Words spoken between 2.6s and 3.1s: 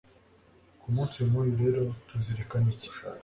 iki